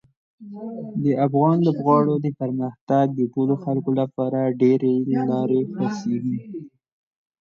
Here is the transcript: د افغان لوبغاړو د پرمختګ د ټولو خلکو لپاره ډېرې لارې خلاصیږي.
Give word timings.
د 1.03 1.05
افغان 1.25 1.57
لوبغاړو 1.65 2.15
د 2.25 2.27
پرمختګ 2.39 3.05
د 3.13 3.21
ټولو 3.33 3.53
خلکو 3.63 3.89
لپاره 4.01 4.39
ډېرې 4.61 4.93
لارې 5.29 5.61
خلاصیږي. 5.71 6.37